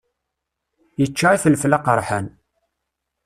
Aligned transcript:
Yečča 1.01 1.29
ifelfel 1.33 1.77
aqeṛḥan. 1.77 2.27